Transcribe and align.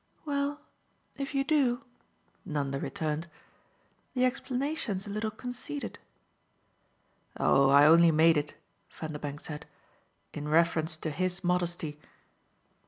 "Well, 0.25 0.61
if 1.15 1.35
you 1.35 1.43
do," 1.43 1.83
Nanda 2.43 2.79
returned, 2.79 3.27
"the 4.15 4.25
explanation's 4.25 5.05
a 5.05 5.11
little 5.11 5.29
conceited." 5.29 5.99
"Oh 7.37 7.69
I 7.69 7.85
only 7.85 8.09
made 8.09 8.35
it," 8.35 8.55
Vanderbank 8.89 9.41
said, 9.41 9.67
"in 10.33 10.47
reference 10.47 10.97
to 10.97 11.11
his 11.11 11.43
modesty." 11.43 11.99